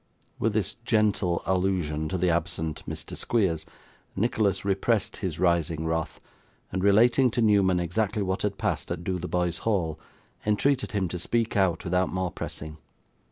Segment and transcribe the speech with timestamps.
[0.39, 3.15] With this gentle allusion to the absent Mr.
[3.15, 3.67] Squeers,
[4.15, 6.19] Nicholas repressed his rising wrath,
[6.71, 9.99] and relating to Newman exactly what had passed at Dotheboys Hall,
[10.43, 12.77] entreated him to speak out without more pressing.